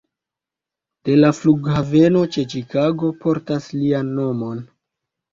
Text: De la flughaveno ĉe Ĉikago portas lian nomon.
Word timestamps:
De 1.09 1.17
la 1.17 1.27
flughaveno 1.39 2.23
ĉe 2.35 2.45
Ĉikago 2.53 3.11
portas 3.25 3.67
lian 3.83 4.09
nomon. 4.21 4.65